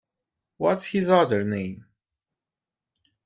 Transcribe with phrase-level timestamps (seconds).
[0.57, 1.85] What’s his other name?